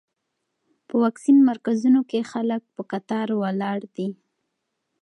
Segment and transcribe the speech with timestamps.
[0.87, 4.09] په واکسین مرکزونو کې خلک په کتار ولاړ دي.